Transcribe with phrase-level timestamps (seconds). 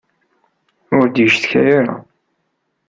[0.97, 1.95] Ur d-yeccetka ara.